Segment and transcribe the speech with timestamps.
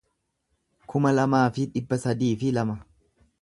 [0.93, 2.81] kuma lamaa fi dhibba sadii fi lama